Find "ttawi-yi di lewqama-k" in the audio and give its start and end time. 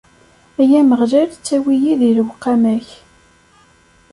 1.33-2.87